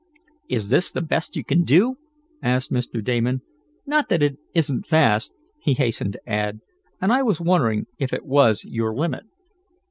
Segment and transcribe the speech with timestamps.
[0.49, 1.97] "Is this the best you can do?"
[2.41, 3.03] asked Mr.
[3.03, 3.43] Damon.
[3.85, 6.61] "Not that it isn't fast," he hastened to add,
[6.99, 9.25] "and I was wondering if it was your limit."